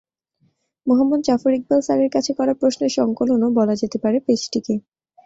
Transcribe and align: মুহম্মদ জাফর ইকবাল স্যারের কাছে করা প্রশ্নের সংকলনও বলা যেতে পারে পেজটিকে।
মুহম্মদ 0.87 1.21
জাফর 1.23 1.51
ইকবাল 1.53 1.79
স্যারের 1.81 2.09
কাছে 2.11 2.31
করা 2.33 2.53
প্রশ্নের 2.53 2.91
সংকলনও 2.97 3.49
বলা 3.59 3.75
যেতে 3.81 3.97
পারে 4.03 4.17
পেজটিকে। 4.19 4.73